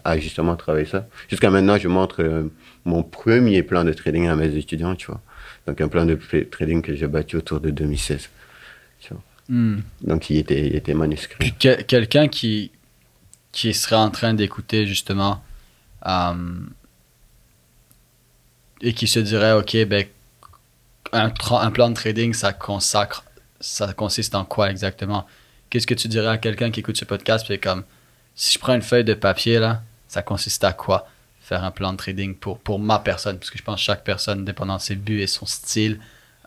[0.03, 1.07] à justement travailler ça.
[1.29, 2.47] Jusqu'à maintenant, je montre
[2.85, 5.21] mon premier plan de trading à mes étudiants, tu vois.
[5.65, 6.15] Donc un plan de
[6.51, 8.29] trading que j'ai battu autour de 2016.
[9.47, 9.79] Hmm.
[10.01, 11.53] Donc il était, il était manuscrit.
[11.59, 12.71] Que- quelqu'un qui,
[13.51, 15.41] qui serait en train d'écouter justement
[18.81, 20.05] et qui se dirait ok ben
[21.11, 23.23] un, plan de trading ça consacre
[23.59, 25.25] ça consiste en quoi exactement?
[25.69, 27.83] Qu'est-ce que tu dirais à quelqu'un qui écoute ce podcast puis comme
[28.35, 31.07] si je prends une feuille de papier là ça consiste à quoi
[31.41, 33.37] faire un plan de trading pour, pour ma personne?
[33.37, 35.99] Parce que je pense que chaque personne dépendant de ses buts et son style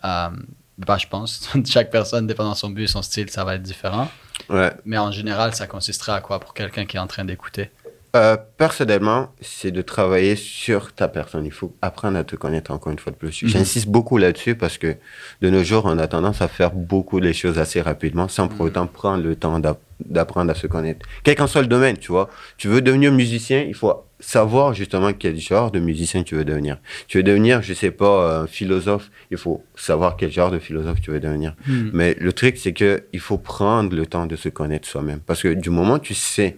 [0.05, 0.31] euh,
[0.79, 3.63] bah, je pense chaque personne dépendant de son but et son style ça va être
[3.63, 4.11] différent.
[4.49, 4.73] Ouais.
[4.85, 7.71] mais en général, ça consisterait à quoi pour quelqu'un qui est en train d'écouter?
[8.15, 11.47] Euh, personnellement, c'est de travailler sur ta personne.
[11.47, 13.43] Il faut apprendre à te connaître encore une fois de plus.
[13.43, 13.49] Mhm.
[13.49, 14.97] J'insiste beaucoup là-dessus parce que
[15.41, 18.61] de nos jours, on a tendance à faire beaucoup les choses assez rapidement sans pour
[18.61, 18.67] Mhm.
[18.67, 21.07] autant prendre le temps d'a- d'apprendre à se connaître.
[21.25, 22.29] Quel qu'en soit le domaine, tu vois.
[22.59, 26.77] Tu veux devenir musicien, il faut savoir justement quel genre de musicien tu veux devenir.
[27.09, 31.01] Tu veux devenir, je sais pas, un philosophe, il faut savoir quel genre de philosophe
[31.01, 31.57] tu veux devenir.
[31.67, 31.89] Hmm.
[31.95, 35.21] Mais le truc, c'est que il faut prendre le temps de se connaître soi-même.
[35.21, 36.57] Parce que du moment où tu sais,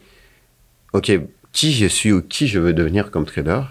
[0.93, 1.11] OK,
[1.55, 3.63] qui je suis ou qui je veux devenir comme trader,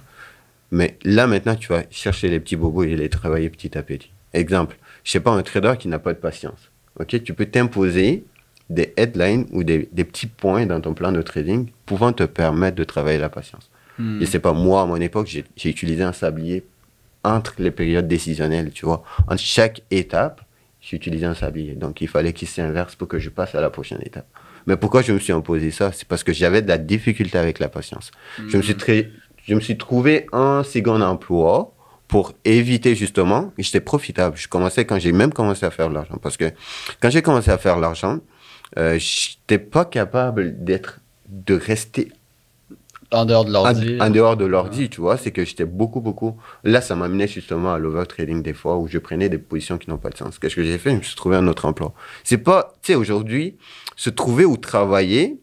[0.71, 4.09] mais là, maintenant, tu vas chercher les petits bobos et les travailler petit à petit.
[4.33, 6.71] Exemple, je sais pas, un trader qui n'a pas de patience.
[6.99, 8.23] OK, tu peux t'imposer
[8.69, 12.77] des headlines ou des, des petits points dans ton plan de trading pouvant te permettre
[12.77, 13.69] de travailler la patience.
[13.99, 14.19] Hmm.
[14.19, 16.63] Je sais pas, moi, à mon époque, j'ai j'ai utilisé un sablier
[17.23, 19.03] entre les périodes décisionnelles, tu vois.
[19.27, 20.41] Entre chaque étape,
[20.79, 21.73] j'ai utilisé un sablier.
[21.73, 24.27] Donc, il fallait qu'il s'inverse pour que je passe à la prochaine étape.
[24.67, 25.91] Mais pourquoi je me suis imposé ça?
[25.91, 28.11] C'est parce que j'avais de la difficulté avec la patience.
[28.47, 29.11] Je, me suis très,
[29.45, 31.73] je me suis trouvé un second emploi
[32.07, 34.37] pour éviter justement, j'étais profitable.
[34.37, 36.17] Je commençais quand j'ai même commencé à faire de l'argent.
[36.21, 36.51] Parce que
[37.01, 38.19] quand j'ai commencé à faire de l'argent,
[38.77, 42.11] euh, j'étais pas capable d'être, de rester
[43.13, 43.97] En dehors de en, l'ordi.
[44.01, 46.35] en dehors de l'ordi, tu vois, c'est que j'étais beaucoup, beaucoup.
[46.63, 49.97] Là, ça m'amenait justement à l'overtrading des fois où je prenais des positions qui n'ont
[49.97, 50.39] pas de sens.
[50.39, 50.91] Qu'est-ce que j'ai fait?
[50.91, 51.93] Je me suis trouvé un autre emploi.
[52.23, 53.57] C'est pas, tu sais, aujourd'hui,
[53.95, 55.39] se trouver ou travailler,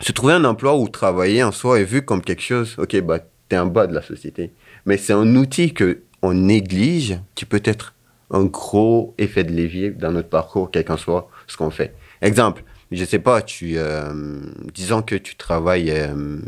[0.00, 3.20] se trouver un emploi ou travailler en soi est vu comme quelque chose, ok, bah,
[3.48, 4.52] t'es en bas de la société.
[4.84, 7.94] Mais c'est un outil que on néglige qui peut être
[8.30, 11.94] un gros effet de levier dans notre parcours, quel qu'en soit ce qu'on fait.
[12.20, 14.40] Exemple, je sais pas, tu, euh,
[14.72, 16.38] disons que tu travailles, euh,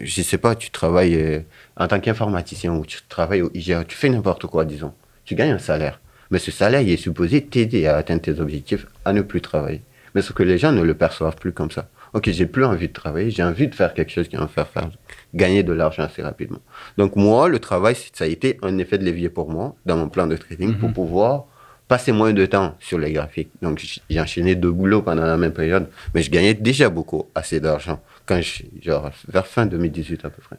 [0.00, 1.40] je sais pas, tu travailles euh,
[1.76, 4.94] en tant qu'informaticien ou tu travailles au IGA, tu fais n'importe quoi, disons.
[5.24, 6.00] Tu gagnes un salaire.
[6.30, 9.82] Mais ce salaire, il est supposé t'aider à atteindre tes objectifs, à ne plus travailler.
[10.14, 11.88] Mais ce que les gens ne le perçoivent plus comme ça.
[12.12, 14.48] Ok, j'ai plus envie de travailler, j'ai envie de faire quelque chose qui va me
[14.48, 14.90] faire, faire
[15.32, 16.58] gagner de l'argent assez rapidement.
[16.98, 20.08] Donc moi, le travail, ça a été un effet de levier pour moi dans mon
[20.08, 21.44] plan de trading pour pouvoir
[21.90, 23.50] passer moins de temps sur les graphiques.
[23.62, 27.58] Donc j'ai enchaîné deux boulots pendant la même période, mais je gagnais déjà beaucoup, assez
[27.58, 30.56] d'argent, quand je, genre vers fin 2018 à peu près.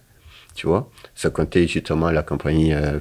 [0.56, 3.00] Tu vois, ça comptait justement la compagnie euh,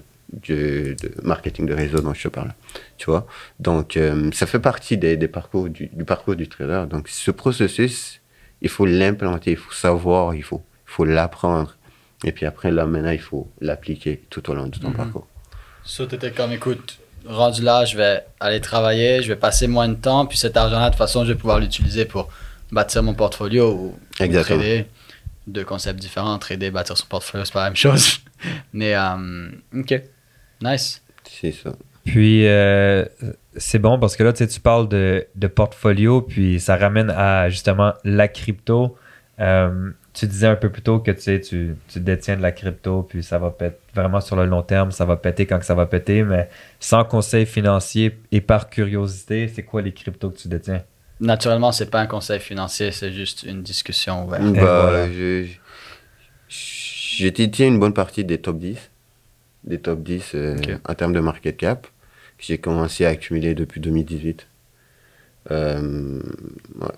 [0.48, 2.54] de, de marketing de réseau dont je te parle.
[2.98, 3.26] Tu vois,
[3.58, 6.84] donc euh, ça fait partie des, des parcours du, du parcours du trader.
[6.88, 8.20] Donc ce processus,
[8.62, 11.76] il faut l'implanter, il faut savoir, il faut, il faut l'apprendre.
[12.22, 15.26] Et puis après, là, maintenant, il faut l'appliquer tout au long de ton parcours.
[15.82, 19.94] So, t'étais comme, écoute, rendu là, je vais aller travailler, je vais passer moins de
[19.94, 22.28] temps, puis cet argent-là, de toute façon, je vais pouvoir l'utiliser pour
[22.72, 24.61] bâtir mon portfolio ou, ou Exactement.
[24.61, 24.87] trader.
[25.46, 28.20] Deux concepts différents, trader, bâtir son portfolio, c'est pas la même chose.
[28.72, 30.02] Mais, euh, ok,
[30.62, 31.02] nice.
[31.28, 31.72] C'est ça.
[32.04, 33.04] Puis, euh,
[33.56, 37.11] c'est bon parce que là, tu sais, tu parles de, de portfolio, puis ça ramène
[37.11, 38.96] à justement la crypto.
[39.38, 42.52] Euh, tu disais un peu plus tôt que tu, sais, tu, tu détiens de la
[42.52, 45.64] crypto, puis ça va péter vraiment sur le long terme, ça va péter quand que
[45.64, 50.37] ça va péter, mais sans conseil financier et par curiosité, c'est quoi les cryptos que
[50.37, 50.83] tu détiens?
[51.20, 54.42] Naturellement, c'est pas un conseil financier, c'est juste une discussion ouverte.
[54.42, 55.11] Bah, voilà.
[55.11, 55.46] je,
[56.48, 58.76] je détiens une bonne partie des top 10,
[59.64, 60.56] des top 10 euh,
[60.87, 61.87] en termes de market cap,
[62.37, 64.46] que j'ai commencé à accumuler depuis 2018.
[65.50, 66.20] Euh,
[66.78, 66.88] ouais.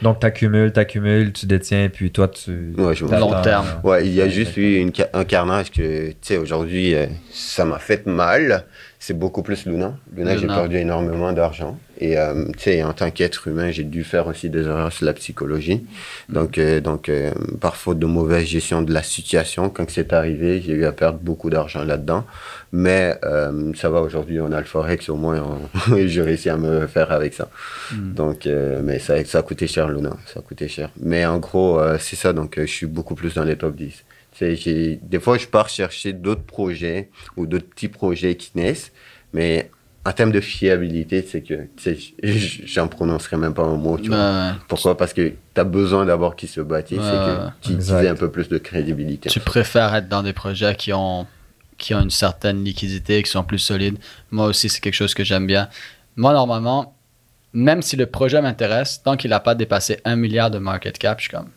[0.00, 2.72] Donc, tu accumules, tu accumules, tu détiens, puis toi, tu.
[2.76, 3.66] Ouais, je- Long terme.
[3.84, 7.06] Ouais, il y a juste eu une ca- un carnage que, tu sais, aujourd'hui, euh,
[7.32, 8.64] ça m'a fait mal.
[9.04, 9.96] C'est beaucoup plus Luna.
[10.16, 11.76] Luna, j'ai perdu énormément d'argent.
[11.98, 15.06] Et, euh, tu sais, en tant qu'être humain, j'ai dû faire aussi des erreurs sur
[15.06, 15.84] la psychologie.
[16.28, 20.62] Donc, euh, donc euh, par faute de mauvaise gestion de la situation, quand c'est arrivé,
[20.64, 22.24] j'ai eu à perdre beaucoup d'argent là-dedans.
[22.70, 25.58] Mais euh, ça va aujourd'hui, on a le Forex, au moins,
[26.06, 27.48] j'ai réussi à me faire avec ça.
[27.90, 28.14] Mm.
[28.14, 28.48] Donc,
[28.84, 30.16] mais ça, ça a coûté cher, Luna.
[30.32, 30.90] Ça a coûté cher.
[31.00, 32.32] Mais en gros, c'est ça.
[32.32, 34.04] Donc, je suis beaucoup plus dans les top 10.
[34.40, 38.92] Des fois, je pars chercher d'autres projets ou d'autres petits projets qui naissent.
[39.32, 39.70] Mais
[40.04, 41.68] en termes de fiabilité, c'est que,
[42.64, 43.98] j'en prononcerai même pas un mot.
[43.98, 44.16] Tu vois.
[44.18, 44.96] Ouais, Pourquoi?
[44.96, 47.98] Parce que tu as besoin d'abord qu'ils se bâtissent Ouais, et Exact.
[47.98, 49.28] utilises un peu plus de crédibilité.
[49.30, 51.26] tu préfères être dans des projets qui ont,
[51.78, 53.98] qui ont une certaine liquidité, qui sont plus solides.
[54.30, 55.68] Moi aussi, c'est quelque chose que j'aime bien.
[56.16, 56.94] Moi, normalement,
[57.52, 61.18] même si le projet m'intéresse, tant qu'il n'a pas dépassé un milliard de market cap,
[61.20, 61.48] je suis comme.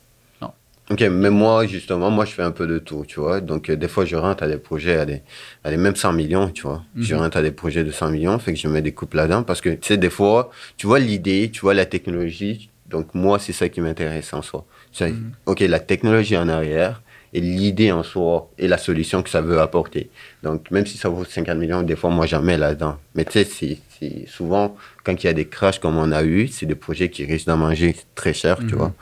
[0.92, 3.42] Ok, mais moi, justement, moi, je fais un peu de tout, tu vois.
[3.42, 5.24] Donc, euh, des fois, je rentre à des projets, à des,
[5.64, 6.84] à des même 100 millions, tu vois.
[6.96, 7.22] Je Mhm.
[7.22, 9.62] rentre à des projets de 100 millions, fait que je mets des coupes là-dedans parce
[9.62, 12.70] que, tu sais, des fois, tu vois l'idée, tu vois la technologie.
[12.88, 14.64] Donc, moi, c'est ça qui m'intéresse en soi.
[15.02, 15.32] Mhm.
[15.48, 17.02] Ok, la technologie en arrière
[17.34, 20.12] et l'idée en soi et la solution que ça veut apporter.
[20.44, 22.98] Donc, même si ça vaut 50 millions, des fois, moi, j'en mets là-dedans.
[23.16, 26.48] Mais tu sais, c'est- souvent, quand il y a des crashs comme on a eu,
[26.48, 28.76] c'est des projets qui risquent d'en manger très cher, tu Mhm.
[28.76, 28.94] vois.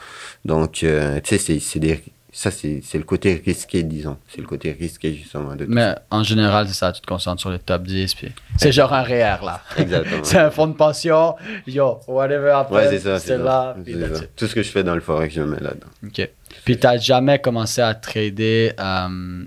[0.46, 2.02] Donc, euh, tu sais, c'est- c'est des,
[2.32, 4.18] ça, c'est le côté risqué, disons.
[4.28, 5.56] C'est le côté risqué, justement.
[5.56, 8.16] De Mais en général, c'est ça, tu te concentres sur le top 10.
[8.16, 8.30] Puis...
[8.58, 9.62] C'est genre un REER, là.
[9.78, 10.20] Exactement.
[10.24, 11.36] c'est un fonds de pension.
[11.68, 12.88] Yo, whatever après.
[12.88, 13.38] Ouais, c'est ça.
[13.38, 13.76] Là.
[13.78, 14.16] ça.
[14.16, 14.22] ça.
[14.36, 15.88] Tout ce que je fais dans le forex, je le mets là-dedans.
[16.08, 16.30] OK.
[16.66, 19.44] Puis t'as jamais commencé à trader euh,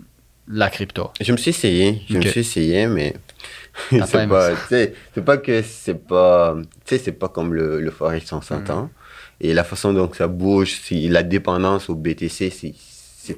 [0.48, 1.10] la crypto.
[1.20, 3.14] Je me suis essayé, je me suis essayé, mais
[3.90, 8.90] c'est pas, c'est pas que c'est pas, c'est pas comme le, le forex on s'entend.
[9.40, 12.74] Et la façon dont ça bouge, si la dépendance au BTC, c'est,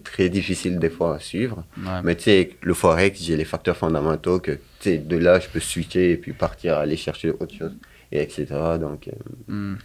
[0.04, 1.64] très difficile des fois à suivre.
[1.78, 2.00] Ouais.
[2.04, 5.48] Mais tu sais, le forex, j'ai les facteurs fondamentaux que, tu sais, de là, je
[5.48, 7.72] peux switcher et puis partir aller chercher autre chose
[8.12, 8.46] et etc.
[8.78, 9.12] Donc, euh,
[9.52, 9.76] Hmm.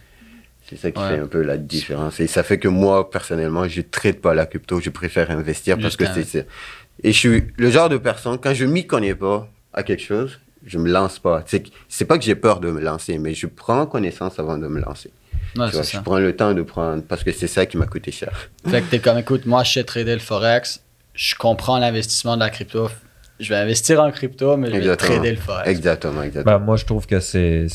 [0.68, 1.08] c'est ça qui Ouais.
[1.16, 2.20] fait un peu la différence.
[2.20, 5.78] Et ça fait que moi, personnellement, je ne trade pas la crypto, je préfère investir
[5.78, 6.46] parce que c'est.
[7.02, 10.38] Et je suis le genre de personne, quand je m'y connais pas à quelque chose,
[10.64, 11.44] je me lance pas.
[11.88, 14.80] C'est pas que j'ai peur de me lancer, mais je prends connaissance avant de me
[14.80, 15.10] lancer.
[15.56, 18.10] Ouais, vois, je prends le temps de prendre, parce que c'est ça qui m'a coûté
[18.10, 18.50] cher.
[18.68, 20.80] Fait que t'es comme, écoute, moi, je sais trader le forex.
[21.14, 22.88] Je comprends l'investissement de la crypto.
[23.40, 25.68] Je vais investir en crypto, mais je vais trader le forex.
[25.68, 26.58] Exactement, exactement.
[26.58, 27.66] Ben, moi, je trouve que c'est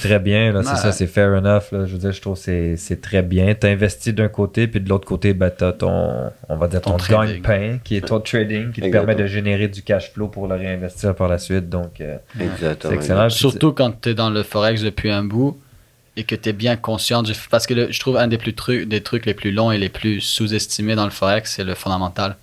[0.00, 0.52] très bien.
[0.52, 0.76] là, C'est Ouais.
[0.76, 1.72] ça, c'est fair enough.
[1.72, 1.84] là.
[1.86, 3.54] Je veux dire, je trouve que c'est- c'est très bien.
[3.56, 6.80] Tu investi d'un côté, puis de l'autre côté, ben, tu as ton, on va dire,
[6.80, 7.42] Ton ton, trading.
[7.42, 9.06] gagne-pain, qui est ton trading, qui te Exactement.
[9.06, 11.68] permet de générer du cash flow pour le réinvestir par la suite.
[11.68, 12.92] Donc, euh, exactement.
[12.92, 13.28] c'est excellent.
[13.30, 15.58] Surtout quand tu es dans le forex depuis un bout
[16.16, 17.32] et que tu es bien conscient du.
[17.50, 19.78] Parce que le- je trouve un des, plus trucs, des trucs les plus longs et
[19.78, 22.36] les plus sous-estimés dans le forex, c'est le fondamental.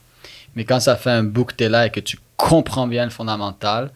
[0.58, 2.18] Mais quand ça fait un bout que tu es là et que tu
[2.50, 3.92] comprends bien le fondamental,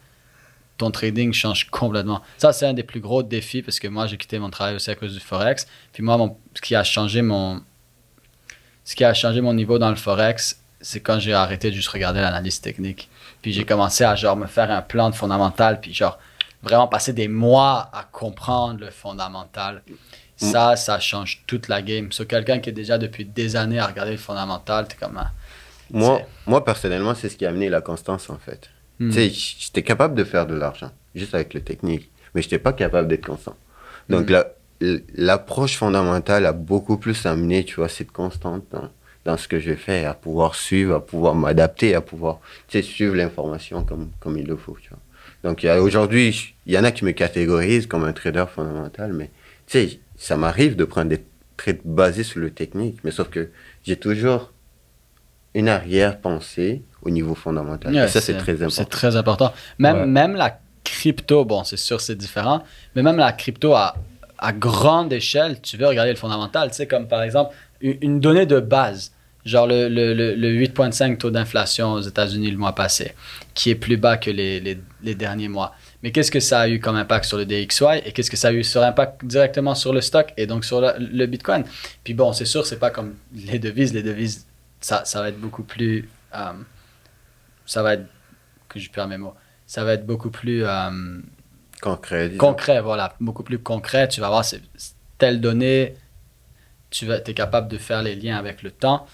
[0.78, 2.22] ton trading change complètement.
[2.38, 4.90] Ça, c'est un des plus gros défis parce que moi, j'ai quitté mon travail aussi
[4.90, 5.66] à cause du forex.
[5.92, 7.62] Puis moi, mon- ce qui a changé mon.
[8.84, 11.88] Ce qui a changé mon niveau dans le forex, c'est quand j'ai arrêté de juste
[11.88, 13.08] regarder l'analyse technique.
[13.42, 16.18] Puis j'ai commencé à genre me faire un plan de fondamental, puis genre
[16.62, 19.82] vraiment passer des mois à comprendre le fondamental.
[20.36, 22.12] Ça, ça change toute la game.
[22.12, 25.16] Sur quelqu'un qui est déjà depuis des années à regarder le fondamental, t'es comme.
[25.18, 25.30] ah,
[25.92, 28.70] Moi, moi, personnellement, c'est ce qui a amené la constance, en fait.
[29.00, 29.08] hmm.
[29.10, 32.72] Tu sais, j'étais capable de faire de l'argent, juste avec le technique, mais j'étais pas
[32.72, 33.56] capable d'être constant.
[34.08, 34.32] Donc, Mhm.
[34.32, 34.46] la-
[35.14, 38.90] l'approche fondamentale a beaucoup plus amené, tu vois, cette constante dans,
[39.24, 42.82] dans ce que je fais, à pouvoir suivre, à pouvoir m'adapter, à pouvoir, tu sais,
[42.82, 44.98] suivre l'information comme, comme il le faut, tu vois.
[45.44, 48.44] Donc, il y a- aujourd'hui, il y en a qui me catégorisent comme un trader
[48.54, 49.30] fondamental, mais,
[49.66, 51.22] tu sais, ça m'arrive de prendre des
[51.56, 53.48] trades basés sur le technique, mais sauf que
[53.84, 54.52] j'ai toujours
[55.58, 57.94] une arrière-pensée au niveau fondamental.
[57.96, 58.70] Et ça, c'est très important.
[58.70, 59.52] C'est très important.
[59.78, 60.06] Même, Ouais.
[60.06, 62.62] même la crypto, bon, c'est sûr, c'est différent,
[62.94, 63.96] mais même la crypto à,
[64.38, 66.68] à grande échelle, tu veux regarder le fondamental.
[66.70, 69.12] Tu sais, comme par exemple, une, une donnée de base,
[69.44, 73.12] genre le, le, le, le 8,5 taux d'inflation aux États-Unis le mois passé,
[73.54, 75.74] qui est plus bas que les, les, les derniers mois.
[76.02, 78.48] Mais qu'est-ce que ça a eu comme impact sur le DXY et qu'est-ce que ça
[78.48, 81.64] a eu sur impact directement sur le stock et donc sur le, le Bitcoin?
[82.04, 83.94] Puis bon, c'est sûr, c'est pas comme les devises.
[83.94, 84.46] Les devises,
[84.80, 86.08] ça, ça va être beaucoup plus.
[86.34, 86.52] euh,
[87.66, 88.06] ça va être.
[88.68, 89.34] Que je perds mes mots.
[89.66, 91.20] Ça va être beaucoup plus euh,
[91.80, 92.28] Concret.
[92.28, 92.38] disons.
[92.38, 93.14] concret, voilà.
[93.20, 94.08] Beaucoup plus concret.
[94.08, 94.44] Tu vas voir
[95.18, 95.94] telle donnée.
[96.90, 99.06] Tu vas, es capable de faire les liens avec le temps.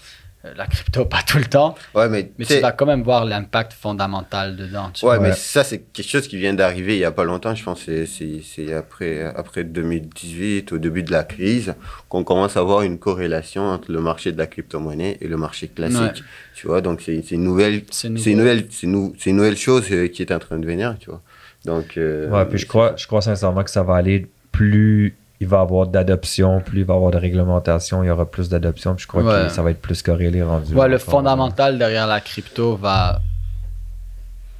[0.45, 1.75] Euh, La crypto, pas tout le temps.
[1.95, 4.89] Ouais, mais, Mais tu vas quand même voir l'impact fondamental dedans.
[4.93, 5.27] tu ouais, vois.
[5.29, 7.55] mais ça, c'est quelque chose qui vient d'arriver il n'y a pas longtemps.
[7.55, 11.75] Je pense que c'est- après, après 2018, au début de la crise,
[12.09, 15.67] qu'on commence à voir une corrélation entre le marché de la crypto-monnaie et le marché
[15.69, 15.99] classique.
[16.01, 16.11] Ouais.
[16.55, 19.57] Tu vois, donc c'est c'est une nouvelle, C'est une nouvelle, c'est nou- c'est une nouvelle
[19.57, 21.21] chose euh, qui est en train de venir, tu vois.
[21.65, 25.47] Donc, euh, Ouais, puis je crois, je crois sincèrement que ça va aller plus il
[25.47, 28.95] va avoir d'adoption, plus il va y avoir de réglementation, il y aura plus d'adoption,
[28.95, 29.43] puis je crois Ouais.
[29.47, 30.73] que ça va être plus corrélé rendu.
[30.73, 33.21] Ouais, le fondamental derrière la crypto va.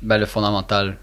[0.01, 0.97] Ben, le fondamental.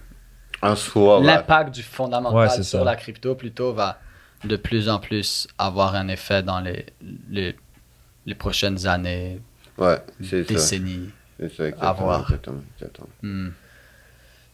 [0.62, 1.26] en soi, ouais.
[1.26, 2.84] L'impact du fondamental Ouais, sur ça.
[2.84, 3.98] la crypto plutôt va
[4.44, 6.84] de plus en plus avoir un effet dans les,
[7.30, 7.56] les,
[8.26, 9.40] les prochaines années,
[10.20, 11.10] décennies.
[11.38, 12.20] C'est ça, exactement, voir.
[12.22, 13.08] exactement, exactement.
[13.22, 13.48] Hmm.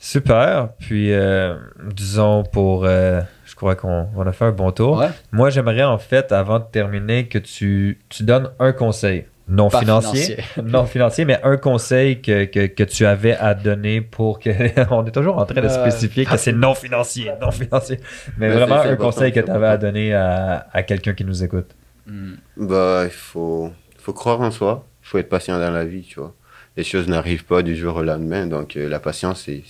[0.06, 0.68] Super.
[0.78, 1.56] Puis, euh,
[1.92, 2.84] disons, pour.
[2.84, 4.98] euh, je crois qu'on on a fait un bon tour.
[4.98, 5.08] Ouais.
[5.32, 9.24] Moi, j'aimerais, en fait, avant de terminer, que tu, tu donnes un conseil.
[9.48, 14.00] Non Pas financier, non financier, mais un conseil que, que, que tu avais à donner
[14.00, 14.50] pour que.
[14.92, 15.72] on est toujours en train de Ouais.
[15.72, 17.98] spécifier que c'est non financier, non financier.
[18.38, 21.42] Mais Mais vraiment, un conseil que tu avais à donner à, à quelqu'un qui nous
[21.44, 21.70] écoute.
[22.06, 22.34] Hmm.
[22.56, 26.18] Bah, il faut, faut croire en soi, il faut être patient dans la vie, tu
[26.20, 26.34] vois.
[26.76, 29.62] Les choses n'arrivent pas du jour au lendemain, donc euh, la patience, c'est,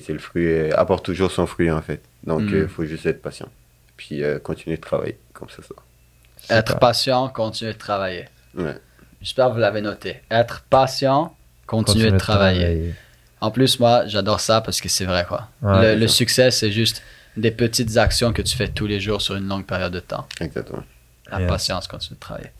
[0.00, 2.00] c'est, le fruit, euh, apporte toujours son fruit en fait.
[2.24, 2.68] Donc il Mm.
[2.68, 3.48] faut juste être patient.
[3.96, 5.62] Puis euh, continuer de travailler, comme ça.
[5.62, 6.58] ça.
[6.58, 8.26] Être patient, continuer de travailler.
[8.56, 8.76] Ouais.
[9.20, 10.16] J'espère que vous l'avez noté.
[10.30, 11.34] Être patient,
[11.66, 12.94] continuer de travailler.
[13.40, 15.48] En plus, moi, j'adore ça parce que c'est vrai, quoi.
[15.62, 17.02] Ouais, le succès, c'est juste
[17.36, 20.26] des petites actions que tu fais tous les jours sur une longue période de temps.
[20.40, 20.82] Exactement.
[21.30, 22.50] La patience, continuer de travailler.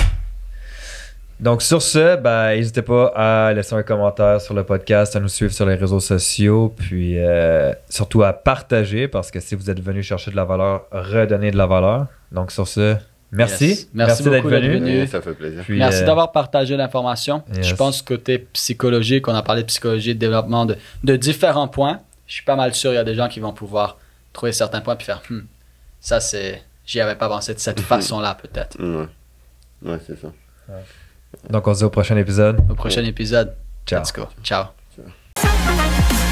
[1.40, 5.28] Donc, sur ce, ben, n'hésitez pas à laisser un commentaire sur le podcast, à nous
[5.28, 9.80] suivre sur les réseaux sociaux, puis euh, surtout à partager parce que si vous êtes
[9.80, 12.06] venu chercher de la valeur, redonnez de la valeur.
[12.30, 12.96] Donc, sur ce,
[13.32, 13.66] merci.
[13.66, 13.88] Yes.
[13.94, 14.74] Merci d'être venu.
[14.74, 15.00] venu.
[15.02, 15.62] Oui, ça fait plaisir.
[15.64, 17.42] Puis, Merci euh, d'avoir partagé l'information.
[17.54, 17.66] Yes.
[17.66, 22.00] Je pense côté psychologique, on a parlé de psychologie, de développement, de, de différents points.
[22.26, 23.98] Je suis pas mal sûr, il y a des gens qui vont pouvoir
[24.32, 25.40] trouver certains points puis faire, Hmm,
[26.00, 28.78] ça c'est, j'y avais pas pensé de cette façon-là peut-être.
[28.78, 29.08] Ouais,
[29.82, 30.28] ouais c'est ça.
[31.50, 32.60] Donc, on se dit au prochain épisode.
[32.70, 33.54] Au prochain épisode,
[33.86, 34.00] Ciao.
[34.00, 34.26] let's go.
[34.42, 34.66] Ciao.
[35.36, 36.23] Ciao.